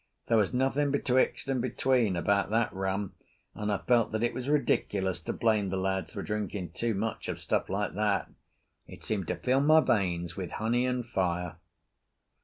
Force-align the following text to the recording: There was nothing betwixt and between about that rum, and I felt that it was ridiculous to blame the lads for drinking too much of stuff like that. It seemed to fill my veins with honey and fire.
There 0.29 0.37
was 0.37 0.51
nothing 0.51 0.89
betwixt 0.89 1.47
and 1.47 1.61
between 1.61 2.15
about 2.15 2.49
that 2.49 2.73
rum, 2.73 3.13
and 3.53 3.71
I 3.71 3.77
felt 3.77 4.11
that 4.13 4.23
it 4.23 4.33
was 4.33 4.49
ridiculous 4.49 5.19
to 5.19 5.31
blame 5.31 5.69
the 5.69 5.77
lads 5.77 6.11
for 6.11 6.23
drinking 6.23 6.71
too 6.71 6.95
much 6.95 7.29
of 7.29 7.39
stuff 7.39 7.69
like 7.69 7.93
that. 7.93 8.27
It 8.87 9.03
seemed 9.03 9.27
to 9.27 9.35
fill 9.35 9.61
my 9.61 9.79
veins 9.79 10.35
with 10.35 10.53
honey 10.53 10.87
and 10.87 11.05
fire. 11.07 11.57